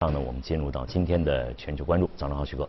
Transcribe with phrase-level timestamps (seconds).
[0.00, 2.06] 上呢，我们进入到今天的全球关注。
[2.18, 2.68] 早上好，徐哥。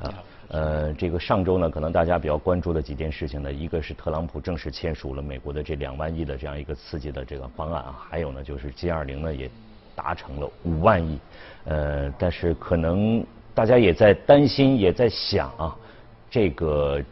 [0.00, 0.14] 啊，
[0.48, 9.50] 呃，这个上周呢，可能大家比较关注的几件事情呢，一个是特朗普正式签署了美国的这两万亿的这样一个刺激的这个方案啊，还有呢，就是 G 二零呢也
[9.94, 11.18] 达成了五万亿。
[11.66, 13.22] 呃，但是可能
[13.54, 15.76] 大家也在担心，也在想啊，
[16.30, 17.02] 这个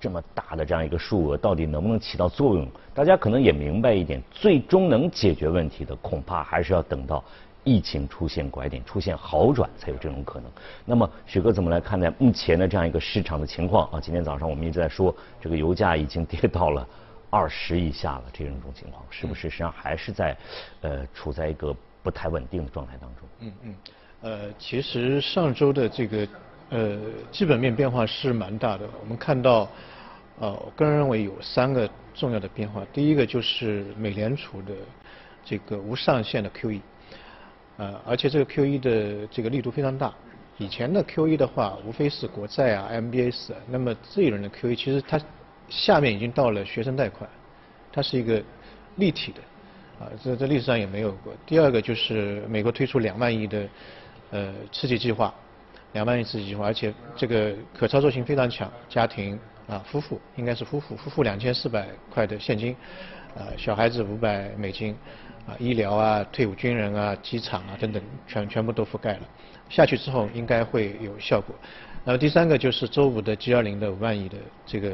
[0.00, 2.66] 这么大的这样一个数额，到底能不能起到作用？
[2.94, 7.22] 大家可能也明白一点，最终能解决问题的，恐怕还是要等到。
[7.64, 10.50] 疫情出现拐点，出现好转才有这种可能。
[10.84, 14.00] 那么，许哥怎么来看待目前的这样一个市场的情况啊？
[14.00, 16.86] 今天早上我们一直在说，这个油价已经跌到了
[17.30, 20.36] 二十以下了，这种种情况是不是实际上还是在
[20.82, 23.28] 呃处在一个不太稳定的状态当中？
[23.40, 23.74] 嗯嗯，
[24.20, 26.28] 呃，其实上周的这个
[26.68, 26.98] 呃
[27.32, 28.86] 基本面变化是蛮大的。
[29.00, 29.66] 我们看到，
[30.38, 32.82] 呃，我个人认为有三个重要的变化。
[32.92, 34.74] 第一个就是美联储的
[35.42, 36.80] 这个无上限的 QE。
[37.76, 40.12] 呃，而且这个 QE 的这个力度非常大。
[40.58, 43.50] 以前的 QE 的话，无非是国债啊、MBS。
[43.68, 45.20] 那么这一轮的 QE，其实它
[45.68, 47.28] 下面已经到了学生贷款，
[47.92, 48.40] 它是一个
[48.94, 49.40] 立体的，
[49.98, 51.34] 啊，这这历史上也没有过。
[51.44, 53.68] 第二个就是美国推出两万亿的
[54.30, 55.34] 呃刺激计划，
[55.94, 62.76] 两万亿刺激计划，而且这个可操作性非常强，家庭啊夫妇应该是夫妇，夫妇两千四百块的现金，
[63.34, 64.96] 呃小孩子五百美金。
[65.46, 69.20] 啊，医疗啊，退伍军人啊，机场啊等等，全全部都覆盖了。
[69.68, 71.54] 下去之后应该会有效果。
[72.04, 74.92] 然后第三个就是周五的 G20 的五万亿的这个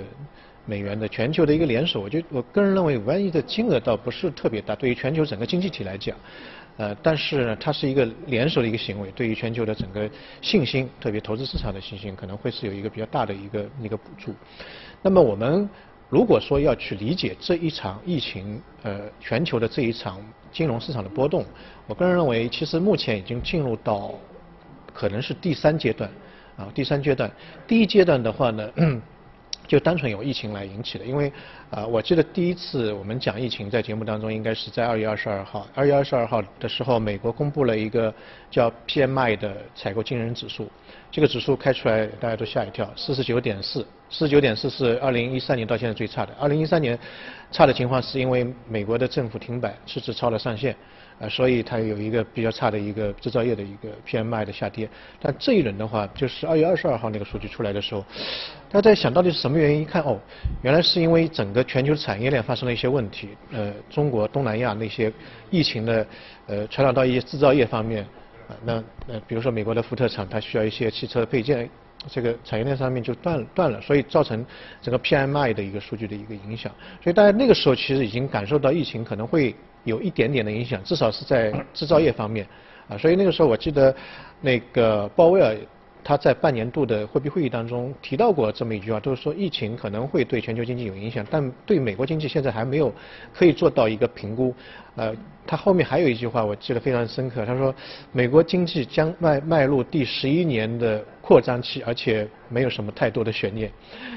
[0.64, 6.16] 美元的全球的一个联手，我觉得我个人认为五万亿的金额倒不是特别大，对于全球整个经济体来讲，
[6.76, 10.08] 呃，但是呢，它是一个联手的一个行为，对于全球的整个
[10.40, 14.34] 信心，特别投资市场的信心，可能会是有一个比较大的一个一个补助。
[15.02, 15.68] 那么我们。
[16.10, 21.44] 如果说要去理解这一场疫情，呃，全球的这一场金融市场的波动，
[21.86, 24.12] 我个人认为，其实目前已经进入到
[24.92, 26.10] 可能是第三阶段，
[26.56, 27.30] 啊，第三阶段。
[27.66, 28.68] 第一阶段的话呢，
[29.68, 31.32] 就单纯由疫情来引起的，因为
[31.70, 38.12] 啊，我记得第一次我们讲疫情在节目当中，应该是在二月二十二号，二月二十二号的时候，美国公布了一个
[38.50, 40.68] 叫 PMI 的采购经人指数，
[41.10, 43.84] 这个指数开出来，大家都吓一跳，四十九点四。
[44.12, 46.34] 四十九点四是二零一三年到现在最差的。
[46.36, 46.98] 二零一三年
[47.52, 50.74] 差的情况是因为美国的政府停摆，赤字超了上限，
[51.20, 54.88] 呃，所以它有一个比较差的一个制造业的一个 PMI 的下跌。
[55.22, 58.04] 但这一轮的话，就是二月二十二号那个数据出来的时候，
[58.68, 59.82] 大家在想到底是什么原因？
[59.82, 60.18] 一看哦，
[60.62, 65.12] 原来是因为整个全球产业链发生了一些问题，呃，中国、东南亚那些
[65.50, 66.04] 疫情的
[66.48, 68.04] 呃传染到一些制造业方面，
[68.64, 71.68] 那，那，比如说美国的福特厂，它需要一些汽车配件。
[72.08, 74.42] 这个产业链上面就断断了，所以造成
[74.80, 76.72] 整个 PMI 的一个数据的一个影响。
[77.04, 82.46] 所以大家那个时候其实已经感受到疫情可能会有一点点的影响，至少是在制造业方面
[82.88, 82.96] 啊。
[82.96, 83.94] 所以那个时候我记得
[84.40, 85.54] 那个鲍威尔。
[86.02, 92.92] 他在半年度的货币会议当中提到过这么一句话，就是说疫情可能会对全球经济有影响，但对美国经济现在还没有
[93.32, 94.54] 可以做到一个评估。
[94.96, 95.14] 呃，
[95.46, 97.74] 他后面还有一句话我记得非常深刻，他说
[98.12, 103.70] 美国经济将迈迈入第十一年的扩张期，而且没有什么太多的悬念。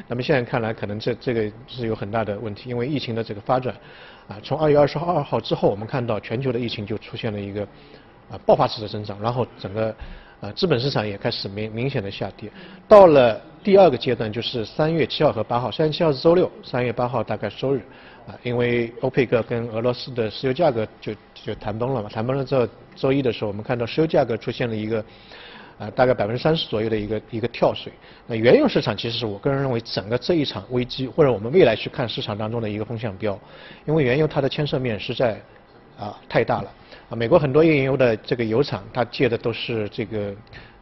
[0.07, 3.73] 那么现在看来，可能这这个是有很大的问题，因为疫情的这个发展，
[4.27, 7.67] 啊，从二月二十二号之后，我们看到全球的疫情就出现了一个
[8.31, 9.95] 啊爆发式的增长，然后整个。
[10.41, 12.51] 啊，资本市场也开始明明显的下跌。
[12.85, 17.81] 到了第二个阶段，就是三月七号和八号，三月七号是周六，三月八号大概周日。
[18.27, 25.05] 啊，因为欧佩克跟俄罗斯的石油价格就就谈崩了嘛，谈崩了之后，周一的时候我们看到石油价格出现了一个
[25.77, 27.93] 啊大概百分之三十左右的一个一个跳水。
[28.27, 33.39] 那原油市场其实是我个人认为整个这一场危机，或者我们未来去看市场当中的一个风向标，
[33.85, 35.39] 因为原油它的牵涉面实在
[35.97, 36.69] 啊太大了。
[37.15, 40.33] 美国很多页油的这个油厂，它借的都是这个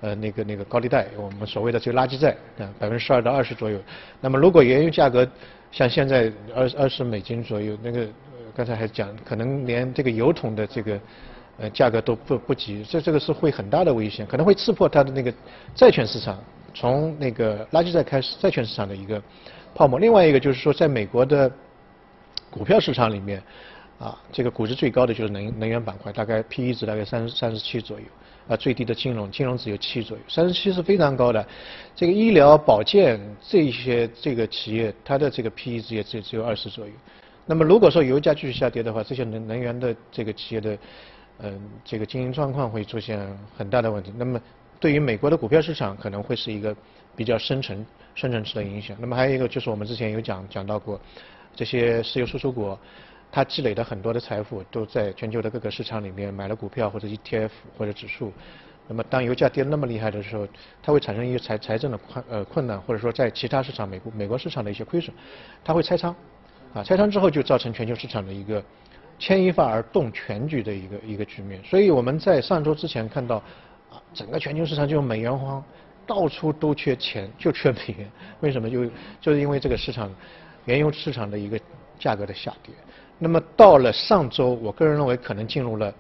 [0.02, 3.80] 呃那个那个高利贷，我们所谓的这个垃圾债，啊，百分之十二到二十左右。
[4.20, 5.28] 那么如果原油价格
[5.72, 8.08] 像现在二二十美金左右，那个
[8.56, 11.00] 刚才还讲，可能连这个油桶的这个
[11.58, 15.34] 呃价格都不不及，这这个是会很大的危险，可能会刺破它的那个
[15.74, 16.38] 债券市场，
[16.74, 19.22] 从那个垃圾债开始，债券市场的一个
[19.74, 20.00] 泡沫。
[20.00, 21.52] 另外一个就是说，在美国的
[22.50, 23.42] 股票市场里面。
[24.02, 28.06] 啊，这个估值最高的就是能能源板块，大概 P E 值大概三三十七左右，
[28.48, 31.48] 啊，最低的金融，金融只有七左右，三十七是非常高的。
[31.96, 36.92] 这个医疗保健这些这个企业，它的这个 P E 值也只只有二十左右。
[37.46, 40.78] 那么如果说油价继续下跌的话，这些能能源的这个企业的，
[41.38, 43.20] 嗯，这个经营状况会出现
[43.56, 44.12] 很大的问题。
[44.18, 44.42] 那么
[44.80, 46.76] 对于美国的股票市场可能会是一个
[47.16, 48.98] 比较深层深层次的影响。
[49.00, 51.00] 那么还有一个就是我们之前有讲讲到过，
[51.56, 52.80] 这些石油输出国。
[53.32, 58.34] 他积累的很多的财富都在全球的各个市场里面买了股票或者 ETF 或者指数。
[58.88, 60.46] 那么当油价跌那么厉害的时候，
[60.84, 65.16] 它会产生一个财财政的困呃困难，或者说在其他市场美国美国市场的一些亏损，
[65.64, 66.14] 它会拆仓，
[66.74, 68.62] 啊拆仓之后就造成全球市场的一个
[69.18, 71.64] 牵一发而动全局的一个一个局面。
[71.64, 73.38] 所以我们在上周之前看到，
[73.90, 75.64] 啊整个全球市场就美元荒，
[76.06, 78.12] 到处都缺钱，就缺美元。
[78.42, 78.70] 为什么？
[78.70, 78.86] 就
[79.22, 80.14] 就是因为这个市场
[80.66, 81.58] 原油市场的一个
[81.98, 82.74] 价格的下跌。
[83.24, 85.94] 那么到了上周，我个人认为可能进入了。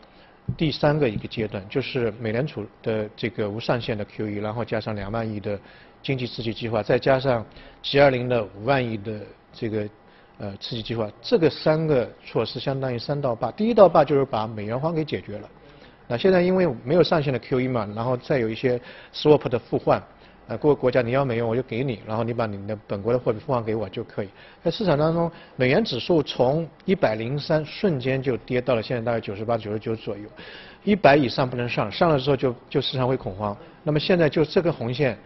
[0.57, 5.57] 第三个一个阶段就是美联储的这个无上限的 QE，然后加上两万亿的
[6.01, 7.45] 经济刺激计划，再加上
[7.83, 9.21] G20 的五万亿的
[9.53, 9.87] 这个
[10.39, 13.51] 呃刺激计划，这个三个措施相当于三道坝。
[13.51, 15.47] 第一道坝就是把美元荒给解决了。
[16.07, 18.81] 那现在因为没有上限的 QE 嘛，然后再有一些
[19.13, 20.01] swap 的互换。
[20.47, 24.27] 呃，各个国家你要美元我就给你，然后你把你的本国的货币付还给我就可以。
[24.61, 30.27] 在市场当中，美元指数从一百零三瞬间就跌到了现在大概九十八、九十九左右，
[30.83, 33.55] 一百以上不能上，上了之后就就市场会恐慌。
[33.83, 35.17] 那么现在就这个红线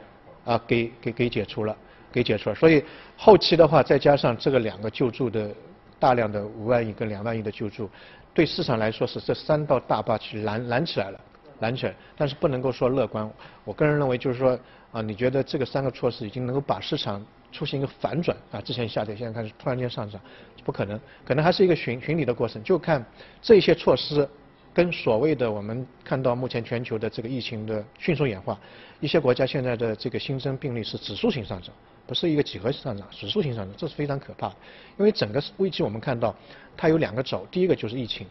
[0.44, 1.76] 啊给给给解除了，
[2.12, 2.56] 给解除了。
[2.56, 2.84] 所以
[3.18, 5.50] 后期的话再加上这个两个救助的
[5.98, 7.90] 大量的五万亿跟两万亿的救助，
[8.34, 11.20] 对市场来说是这三道大坝去拦拦起来了。
[11.62, 13.32] 拦起来，但是不能够说乐观。
[13.64, 14.60] 我个人认为就是说，
[14.96, 17.22] 啊，你觉得这个三个措施已经能够把市场
[17.52, 18.62] 出现一个反转啊？
[18.62, 20.22] 之前下跌，现在开始突然间上涨，
[20.64, 22.64] 不可能，可能还是一个循循理的过程。
[22.64, 23.06] 就看
[23.42, 24.26] 这些措施
[24.74, 28.58] 跟所谓的我们看到目前全球的这个疫情的迅速演化，
[29.02, 31.76] 一些国家现在的这个新增病例是指数性上涨，
[32.08, 34.56] 不是一个几何性上涨，指数性上涨，这是非常可怕的。
[34.98, 36.34] 因为整个危机我们看到
[36.78, 38.26] 它有两个轴，第一个就是疫情。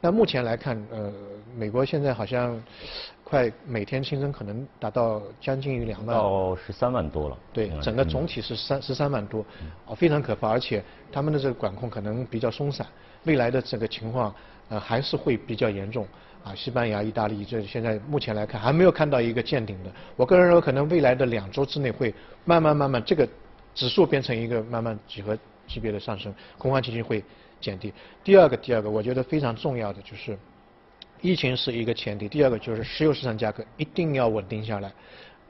[0.00, 1.12] 那目前来看，呃，
[1.56, 2.62] 美国现在好像
[3.24, 7.36] 快每天新增可能达到将近于两万，到十三万多了。
[7.52, 9.44] 对，整个总体是三十三万多，
[9.86, 12.86] 哦，非常可怕，而且他们的这个管控可能比较松散，
[13.24, 14.32] 未来的这个情况
[14.68, 16.06] 呃还是会比较严重。
[16.44, 19.90] 啊，西班牙、意大利这现在目前来看还没有看到一个见顶的。
[20.14, 23.28] 我个人认为，可能未来的两周之内会慢慢慢慢这个
[23.74, 25.36] 指数变成一个慢慢几何
[25.66, 27.22] 级别的上升，恐慌情绪会。
[27.60, 27.92] 减低。
[28.22, 30.38] 第二个，第二个，我觉得非常重要的就是，
[31.20, 32.28] 疫情是一个前提。
[32.28, 34.92] 第二个就是石油市场价格一定要稳定下来。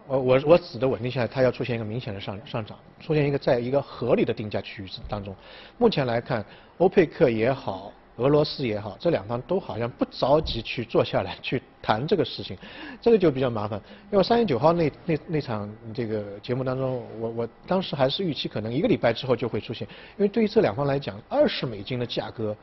[0.06, 5.36] 我我我指的稳定下来，它要出现一个明显的上上涨，出现一个在一个合理的定价区域当中。
[5.76, 6.44] 目前来看，
[6.78, 7.92] 欧佩克也好。
[8.18, 12.58] 俄罗斯也好，这两方都好像不着急去坐下来 去谈这个事情，
[13.00, 13.80] 这个就比较麻烦。
[14.10, 19.86] 因为三月九号那那那场这个节目当中，我我当时还是预期可能一个礼拜之后就会出现，
[20.16, 22.56] 因为对于这两方来讲，二十美金的价格，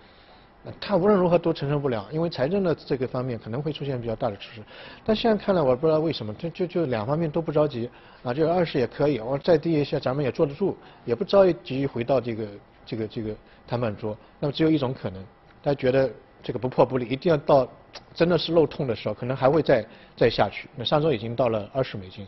[0.82, 4.62] 他无论如何都承受不了，因为财政的这个方面可能会出现比较大的出事。
[5.06, 7.90] 但现在看来，我不知道为什么，就就就两方面都不着急
[8.24, 10.76] 啊，就二十也可以，我再低一些咱们也坐得住，
[11.06, 12.48] 也不着急回到这个
[12.86, 13.34] 这个这个
[13.66, 14.18] 谈判桌。
[14.42, 15.24] 那么只有一种可能。
[15.66, 16.08] 他觉得
[16.44, 17.68] 这个不破不立，一定要到
[18.14, 19.84] 真的是漏痛的时候，可能还会再
[20.16, 20.70] 再下去。
[20.76, 22.26] 那上周已经到了二十美金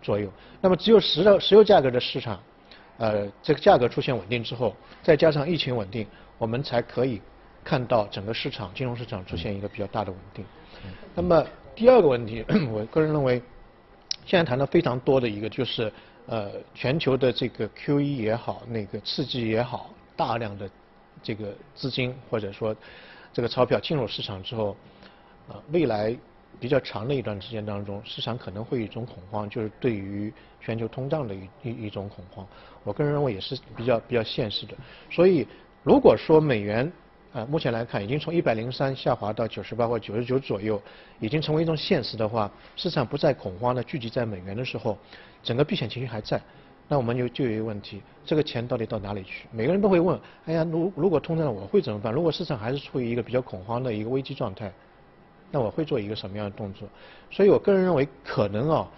[0.00, 0.30] 左右。
[0.60, 2.40] 那么只有石油石油价格的市场，
[2.98, 4.72] 呃，这个价格出现稳定之后，
[5.02, 6.06] 再加上疫情稳定，
[6.38, 7.20] 我们才可以
[7.64, 10.44] 看到整个市场金融市场出现一个比较大的稳定。
[11.12, 11.44] 那么
[11.74, 13.42] 第二个问题， 我个人认为，
[14.24, 15.92] 现在谈的非常多的一个就是
[16.26, 20.70] 呃，全球的这个 QE 也好，那个刺激也好，大量的。
[21.22, 22.74] 这个资金或者说
[23.32, 24.76] 这个钞票进入市场之后，
[25.48, 26.16] 啊，未来
[26.58, 32.46] 比较长的一段时间当中，市场可能会一种恐慌，就是对于全球通胀的一一一种恐慌。
[32.82, 34.74] 我个人认为也是比较比较现实的。
[35.10, 35.46] 所以
[35.82, 36.90] 如果说美元
[37.32, 40.80] 啊目前来看已经从一百零三下滑到九十八或九十九左右，
[41.20, 44.96] 已经成为一种现实的话，市场不再恐慌的聚集在美元的时候，
[45.42, 46.40] 整个避险情绪还在。
[46.88, 49.48] 那我们就就有一个问题，这个钱到底到哪里去？
[49.50, 52.12] 每个人都会问，哎呀，如如果通胀了，我会怎么办？
[52.12, 54.72] 如果市场还是处于一个比较恐慌的一个危机状态，
[55.50, 56.88] 那我会做一个什么样的动作？
[57.30, 58.88] 所以我个人认为，可能啊，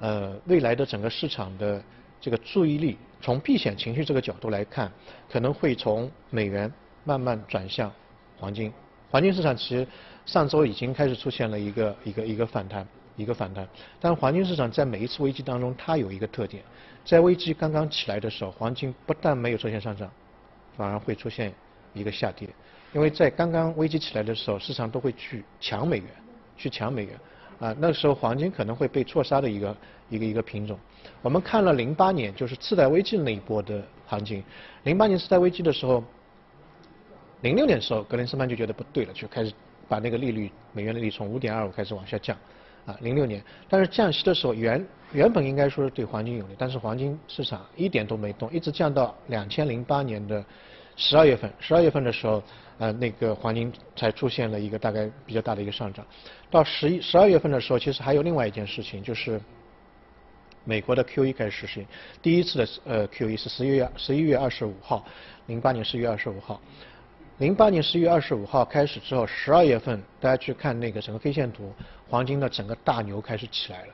[0.00, 1.80] 呃，未来的整个市场的
[2.20, 4.90] 这个注意力，从避险情绪这个角度来看，
[5.30, 6.72] 可能会从美元
[7.04, 7.92] 慢慢转向
[8.38, 8.72] 黄金。
[9.08, 9.86] 黄金市场其实
[10.24, 12.84] 上周已经开始出现了一个一个一个反弹。
[13.16, 13.66] 一个反弹，
[13.98, 16.62] 但黄金市场在每一次危机当中，它有一个特点，
[17.04, 20.10] 在危机刚刚起来的时候，黄金不但没有出现上涨，
[20.76, 21.52] 反而会出现
[21.94, 22.48] 一个下跌，
[22.92, 26.06] 因为在刚刚危机起来的时候，市场都会去抢美元，
[26.58, 27.18] 去抢美元，
[27.58, 29.76] 啊，那时候黄金可能会被错杀的一个
[30.10, 30.78] 一个一个品种。
[31.22, 34.44] 我们看了零八年就是次贷危机那一波的行情，
[34.82, 36.04] 零八年次贷危机的时候，
[37.40, 39.54] 零六年的时候，格林斯潘就觉得不对了，就开始
[39.88, 42.36] 把那个利率美元利率从五点二五开始往下降。
[42.86, 50.44] 啊，零六年，但是降息的时候原原本应该说是对黄金有利，但是黄金市场一点都没动，一直降到两千零八年的
[50.96, 52.42] 十二月份，十二月份的时候，
[52.78, 56.06] 呃，那个黄金才出现了一个大概比较大的一个上涨。
[56.50, 59.40] 到十一、十二月份的时候，其实还有另外一件事情，就是
[60.64, 61.86] 美国的 QE 开始实行。
[62.22, 65.04] 第一次的呃 QE 是十一月十一月二十五号，
[65.46, 66.60] 零八年十一月二十五号。
[67.38, 71.70] 零八年十一月二十五号开始之后，十二月份大家去看那个整个 K 线图，
[72.08, 73.88] 黄金的整个大牛开始起来了。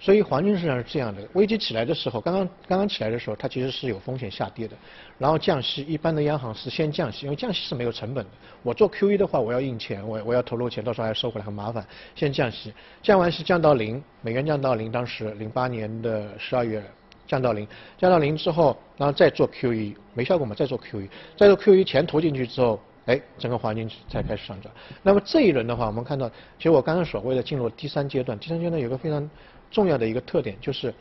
[0.00, 4.74] 所以黄金市场是这样的，危机起来的时候，刚刚刚刚起来的时候，它其实是有风险下跌的。
[5.18, 8.30] 然后降息，一般的央行是先降息，因为降息是没有成本的。
[8.62, 11.86] 我做 QE 的话，我要印钱，我我要投入钱，到时候还要收回来，很麻烦。
[12.14, 16.82] 先降息，降完息降到零，美元降到零，当时零八年的十二月
[17.28, 17.64] 降到零，
[17.96, 24.72] 降到零之后，然后再做 QE，没效果嘛，再做 QE，再做 QE，钱投进去之后，哎，整个黄金才开始上涨。
[25.04, 29.30] 那么这一轮的话，我们看到，其实我刚刚所谓的进入第三阶段，第三阶段有个非常。
[29.70, 30.94] 重要的一个特点就是，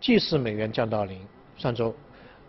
[0.00, 1.20] 既是美元降到零，
[1.58, 1.94] 上周，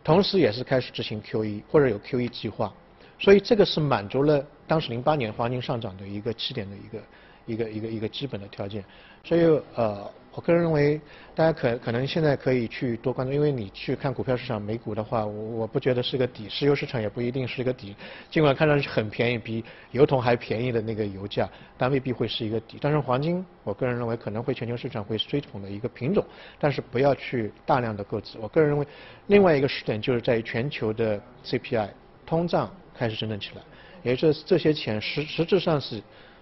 [0.01, 2.73] 同时也是开始执行 QE 或者有 QE 计划，
[3.19, 6.99] 所以这个是满足了当时零八年黄金上涨的一个起点的一个
[7.45, 8.83] 一个一个一个基本的条件，
[9.23, 9.41] 所以
[9.75, 10.09] 呃。
[10.37, 11.01] 我个人认为，
[11.33, 17.95] 大家可可能现在可以去多关注，因为你去看股票市场，美股的话，我我不觉得是个底，石油市场也不一定是一个底。
[18.29, 22.77] 尽管看上去很便宜，比油桶还便宜的那个油价，但未必会是一个底。
[22.79, 26.23] 但是黄金，我个人认为可能会全球市场会追捧的一个品种，
[26.59, 28.37] 但是不要去大量的购置。
[28.39, 28.85] 我个人认为，
[29.25, 31.89] 另外一个时点就是在于全球的 CPI
[32.27, 33.61] 通胀开始真正起来，
[34.03, 35.99] 也就是这些钱实实质上是。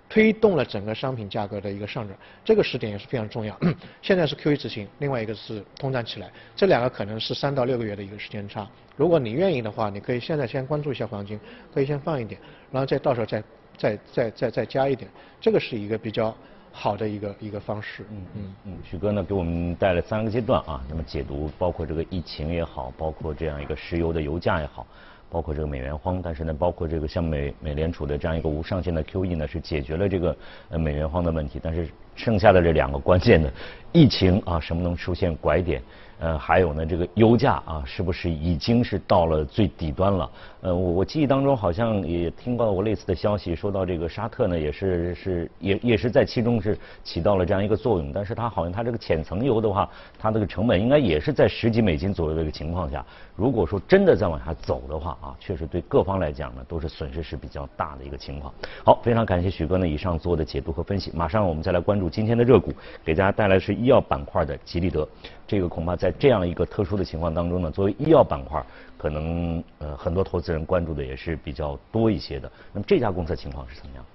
[0.08, 3.60] 推动了整个商品价格的一个上涨，这个时点也是非常重要。
[4.04, 8.70] 现在是 QE 执行，另外一个是通胀起来，这两个可能是三到六个月的一个时间差。
[8.96, 11.39] 如果你愿意的话，你可以现在先关注一下黄金，
[11.74, 12.39] 可以先放一点，
[12.72, 13.44] 然后再到时候再
[13.80, 15.10] 再再再再加一点，
[15.42, 16.38] 这个是一个比较
[16.72, 18.06] 好的一个一个方式。
[18.12, 24.86] 嗯嗯嗯，许哥呢给我们带来三个阶段啊，那么解读包括这个疫情也好，包括这样一个石油的油价也好。
[25.29, 30.38] 包括这个美元荒，但是呢，包括这个像美美联储的这样一个无上限的 QE 呢，是解决了这个
[30.70, 33.51] 呃美元荒的问题，但是剩下的这两个关键的
[33.91, 35.82] 疫情啊，什么能出现拐点？
[36.20, 40.30] 呃，还有呢，这个油价啊，是不是已经是到了最底端了？
[40.62, 53.06] 呃，我我记忆当中好像也听到过类似的消息，说到这个沙特呢，也是是也也是在其中是起到了这样一个作用，但是它好像它这个浅层油的话，它这个成本应该也是在十几美金左右的一个情况下，
[53.36, 58.54] 如果说真的再往下走的话啊，确实对各方来讲呢，都是损失是比较大的一个情况。
[58.84, 62.72] 好，非常感谢许哥呢以上做的解读和分析，马上我们再来关注今天的热股，
[63.04, 65.08] 给大家带来是医药板块的吉利德。
[65.48, 68.66] 这个恐怕在这样一个特殊的情况当中呢，作为医药板块，
[68.98, 72.52] 可能呃很多投资人关注的也是比较多一些的。
[72.74, 74.06] 那么这家公司的情况是怎么样？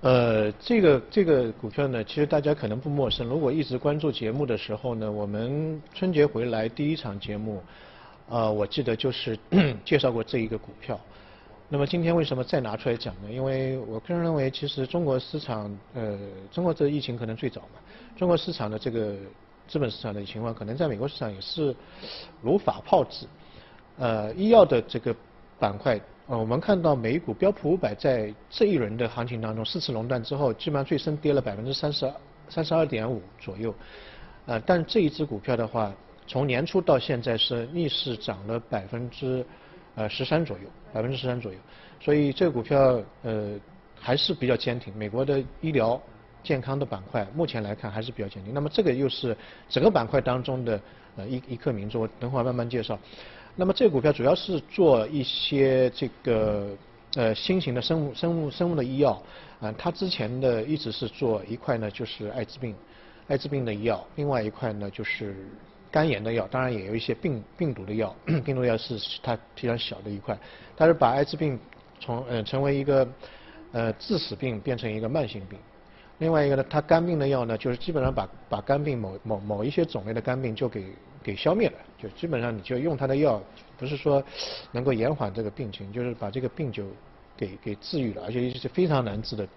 [0.00, 3.28] 呃，这个这个股票呢，其实大家可能不陌生。
[3.28, 7.62] 如果一直关注节目的时候呢，我们春节回来第一场节目，
[8.30, 9.38] 呃，我记得就是
[9.84, 10.98] 介绍过这一个股票。
[11.68, 13.30] 那么今天为什么再拿出来讲呢？
[13.30, 16.18] 因为我个人认为，其实中国市场，呃，
[16.50, 17.78] 中国这疫情可能最早嘛，
[18.16, 19.14] 中国市场的这个。
[19.70, 21.74] 资本市场的情况可能在美国市场也是
[22.42, 23.24] 如法炮制。
[23.98, 25.14] 呃，医药的这个
[25.60, 32.12] 板块，呃，我们看到美股标普五百在这一轮的行情当中，四次熔断之后，基本上最深跌了百分之三十二、
[32.48, 33.72] 三十二点五左右。
[34.46, 35.94] 呃，但这一只股票的话，
[36.26, 39.46] 从年初到现在是逆势涨了百分之
[39.94, 41.58] 呃十三左右，百分之十三左右。
[42.00, 43.54] 所以这个股票呃
[43.94, 44.92] 还是比较坚挺。
[44.96, 46.00] 美国的医疗。
[46.42, 48.52] 健康的板块目前来看还是比较坚定。
[48.54, 49.36] 那么这个又是
[49.68, 50.80] 整个板块当中的
[51.16, 52.98] 呃一一颗明珠，等会儿慢慢介绍。
[53.56, 56.68] 那么这个股票主要是做一些这个
[57.14, 59.20] 呃新型的生物生物生物的医药
[59.60, 62.74] 啊，它之前的一直是做一块呢就是艾滋病
[63.26, 65.36] 艾滋病的医药，另外一块呢就是
[65.90, 70.38] 肝炎的药，当然也有一些病病毒的药， 病毒药是它非常小的一块，
[70.76, 71.58] 它是把艾滋病
[71.98, 73.06] 从呃成为一个
[73.72, 75.58] 呃致死病变成一个慢性病。
[76.20, 80.84] 另外一个呢，它肝病的药呢，就是基本上把把肝病某某某一些种类的肝病就给
[81.22, 83.42] 给消灭了，就基本上你就用它的药，
[83.78, 84.22] 不是说
[84.70, 86.84] 能够延缓这个病情，就是把这个病就
[87.38, 89.48] 给给治愈了，而且是非常难治的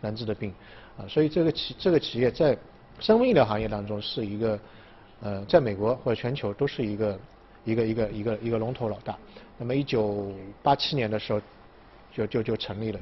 [0.00, 0.54] 难治的病
[0.96, 2.56] 啊，所以这个企这个企业在
[3.00, 4.56] 生物医疗行业当中是一个
[5.22, 7.18] 呃，在美国或者全球都是一个
[7.64, 9.18] 一个一个一个一个龙头老大。
[9.58, 11.40] 那么一九八七年的时候
[12.14, 13.00] 就就就成立了，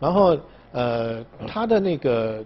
[0.00, 0.36] 然后。
[0.72, 2.44] 呃，它的那个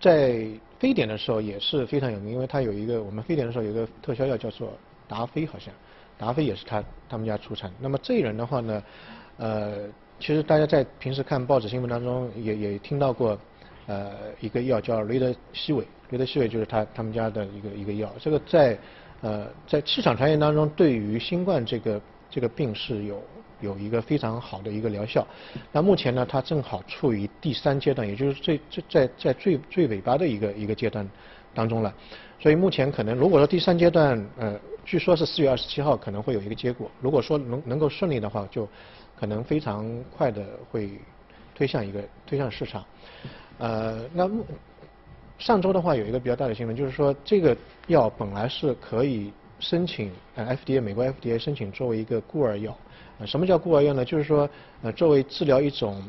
[0.00, 0.46] 在
[0.78, 4.72] 非典的时候也是非常有名，因为它有一个我们非典的时候有一个特效药叫做
[5.08, 5.72] 达菲，好像
[6.18, 7.72] 达菲也是他他们家出产。
[7.80, 8.82] 那么这一人的话呢，
[9.38, 9.78] 呃，
[10.18, 13.38] 其实大家在平时看报纸新闻当中也也听到过，
[13.86, 18.10] 呃，一个药叫雷德西韦，雷德西韦就是他他们家的一个一个药。
[18.20, 18.78] 这个在
[19.20, 23.22] 呃在市场传言当中，对于新冠这个这个病是有
[23.60, 25.26] 有一个非常好的一个疗效。
[25.72, 31.08] 那目前呢，它正好处于第三阶段，也就是最最在在最最尾巴的一个一个阶段
[31.52, 31.92] 当中了。
[32.40, 36.90] 所以目前可能如果说第三阶段，呃，据说是四月二十七号可能会有一个结果。
[37.00, 38.68] 如果说能能够顺利的话，就
[39.18, 40.90] 可能非常快的会
[41.54, 42.84] 推向一个推向市场。
[43.58, 44.28] 呃，那
[45.38, 47.56] 上周的话有一个比较大的新闻，就是说这个
[47.86, 52.76] 药本来是可以申请呃 FDA 美国 FDA 申请作为一个孤儿药。
[53.18, 54.04] 呃，什么叫孤儿药呢？
[54.04, 54.48] 就是说
[54.82, 56.02] 呃作为治疗一种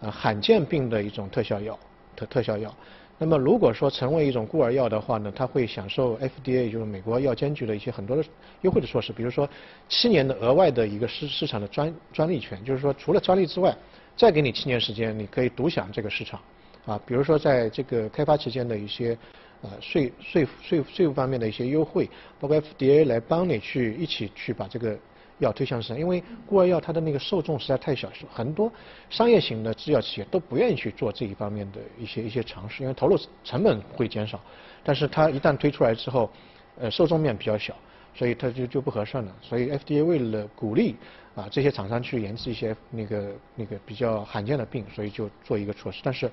[0.00, 1.78] 呃罕见病的一种特效药
[2.14, 2.74] 特特效药。
[3.16, 8.24] 那么如果说成为一种孤儿药的话呢，它会享受 FDA 就是美国药监局的一些很多的
[8.62, 9.48] 优惠的措施，比如说
[9.88, 13.72] 七年的额外的一个市市场的专专利权，就是说除了专利之外，
[14.16, 16.40] 再给你七年时间，你可以独享这个市场。
[16.86, 19.16] 啊，比如说在这个开发期间的一些
[19.62, 24.98] 呃税税税税务方面的一些优惠，包括 FDA 来帮你去一起去把这个
[25.38, 28.72] 要推向市场，因为孤儿药它的那个受众实在太小，很多
[29.10, 34.40] 商业型的制药企业都不愿意去做这一方面的一些一些尝试，因为投入成本会减少，
[34.82, 36.30] 但是它一旦推出来之后，
[36.78, 37.74] 呃受众面比较小，
[38.14, 40.96] 所以它就就不合算了，所以 FDA 为了鼓励
[41.34, 46.30] 啊这些厂商去研制一些那个那个比较罕见的病，所以就做一个措施，但是。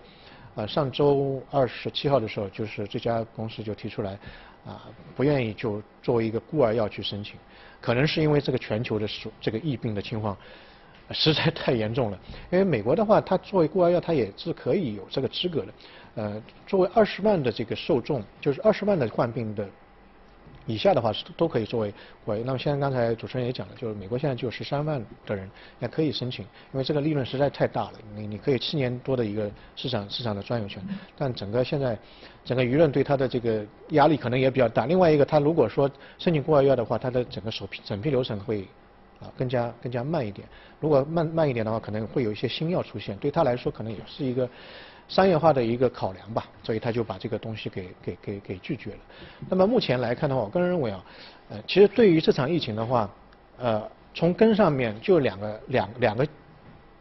[0.55, 4.19] 呃，上周二十七号的时候，就是这家公司就提出来，
[4.65, 7.35] 啊，不愿意就作为一个孤儿药去申请，
[7.79, 9.07] 可能是因为这个全球的
[9.39, 10.35] 这个疫病的情况
[11.11, 12.19] 实在太严重了。
[12.51, 15.73] 因为美国的话，它作为孤儿药，它也是可以有这个资格的。
[16.15, 19.67] 呃，作为二十万的这个受众，就是二十万的患病的。
[20.67, 21.93] 以下的话是都可以作为
[22.25, 25.49] 为，那么现在刚才主持人也讲了，就是美国现在就有十三万的人
[25.79, 30.81] 也可以申请，因为这个利润实在太大了，你你可以七年多的一个市场市场的专有权，
[31.17, 31.97] 但整个现在
[32.45, 34.85] 整个舆论对它的这个压力可能也比较大。
[34.85, 35.89] 另外一个，他如果说
[36.19, 38.61] 申请国外药的话，它的整个首批审批流程会
[39.19, 40.47] 啊更加更加慢一点。
[40.79, 44.47] 如果慢慢一点的话，可能会有一些新药出现，对他来说可能也是一个。
[45.11, 48.99] 商业化的一个考量吧，所以他就把这个东西给给给给拒绝了。
[49.49, 51.03] 那么目前来看的话，我个人认为啊，
[51.49, 53.09] 呃，其实对于这场疫情的话，
[53.57, 56.25] 呃，从根上面就两个两两个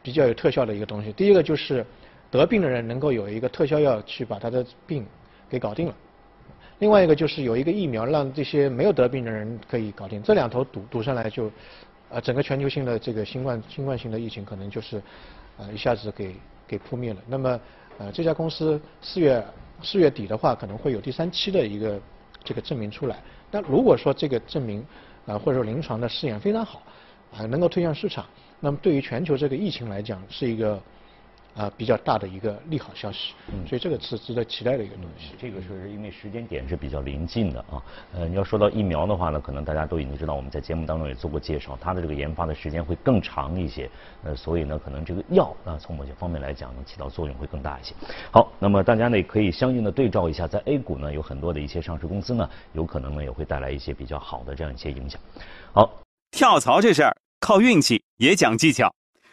[0.03, 1.13] 比较有特效的一个东西。
[1.13, 1.87] 第一个就是
[2.33, 5.07] 得病的人能够有一个特效药去把他的病
[5.49, 5.95] 给搞定了。
[6.81, 10.21] 另外一个就是有一个疫苗让这些没有得病的人可以搞定。
[10.21, 11.49] 这两头堵堵上来就，
[12.09, 15.01] 呃，整个全球性的这个新冠新冠性的疫情可能就是
[15.59, 16.35] 呃一下子给
[16.67, 17.21] 给扑灭了。
[17.29, 17.61] 那么
[17.99, 19.45] 呃，这家公司四月
[19.83, 22.01] 四月底的话，可能会有第三期的一个
[22.43, 23.23] 这个证明出来。
[23.51, 24.85] 那如果说这个证明
[25.27, 26.83] 啊，或者说临床的试验非常好，
[27.37, 28.25] 啊，能够推向市场，
[28.61, 30.81] 那么对于全球这个疫情来讲，是一个。
[31.61, 33.35] 啊，比较大的一个利好消息，
[33.69, 35.35] 所以这个是值得期待的一个东西。
[35.39, 37.83] 这个是因为时间点是比较临近的啊。
[38.15, 43.91] 呃，你要说到疫苗的话呢，可能大家都已经知道，我们在节目当中也做过介绍，它的这个研发的时间会更长一些。
[44.25, 47.95] 呃，所以呢，可能这个药啊，从某些方面来讲呢，起到作用会更大一些。
[48.33, 55.21] 好，那么大家呢也可以相应的对照一下，在 A 股呢有很多的一些上市公司呢，有可能呢也会带来一些比较好的这样一些影响。
[55.75, 58.91] 好，跳槽这事儿靠运气也讲技巧。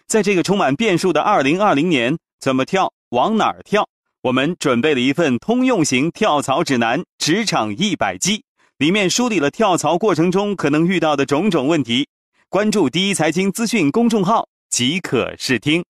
[0.07, 3.89] 在这个充满变数的二零二零年，怎么跳，往哪儿跳？
[4.21, 8.37] 我们准备了一份通用型跳槽指南《职场一百击》，
[8.77, 12.07] 里面梳理了跳槽过程中可能遇到的种种问题。
[12.47, 15.83] 关注第一财经资讯公众号即可试听。